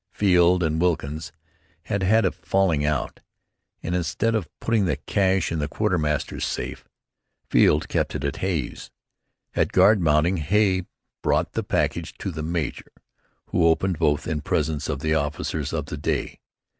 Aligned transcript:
Field 0.13 0.63
and 0.63 0.81
Wilkins 0.81 1.31
had 1.83 2.01
had 2.01 2.25
a 2.25 2.31
falling 2.31 2.83
out, 2.83 3.19
and, 3.83 3.93
instead 3.93 4.33
of 4.33 4.49
putting 4.59 4.85
the 4.85 4.95
cash 4.95 5.51
in 5.51 5.59
the 5.59 5.67
quartermaster's 5.67 6.43
safe, 6.43 6.87
Field 7.51 7.87
kept 7.87 8.15
it 8.15 8.23
at 8.23 8.37
Hay's. 8.37 8.89
At 9.55 9.71
guard 9.71 10.01
mounting 10.01 10.37
Hay 10.37 10.87
brought 11.21 11.51
the 11.53 11.61
package 11.61 12.17
to 12.17 12.31
the 12.31 12.41
major, 12.41 12.91
who 13.49 13.67
opened 13.67 13.99
both 13.99 14.25
in 14.25 14.41
presence 14.41 14.89
of 14.89 15.01
the 15.01 15.13
officers 15.13 15.71
of 15.71 15.85
the 15.85 15.97
day. 15.97 16.39